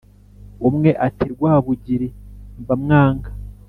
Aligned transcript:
Umwe, 0.67 0.89
ati: 1.07 1.25
Rwabugiri 1.33 2.07
mba 2.61 2.75
mwanga! 2.83 3.29